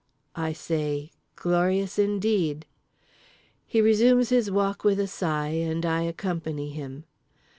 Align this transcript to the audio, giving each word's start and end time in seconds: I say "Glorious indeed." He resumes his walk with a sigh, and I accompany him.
I 0.35 0.51
say 0.53 1.11
"Glorious 1.35 1.99
indeed." 1.99 2.65
He 3.67 3.81
resumes 3.81 4.29
his 4.29 4.49
walk 4.49 4.83
with 4.83 4.99
a 4.99 5.05
sigh, 5.05 5.49
and 5.49 5.85
I 5.85 6.01
accompany 6.01 6.71
him. 6.71 7.03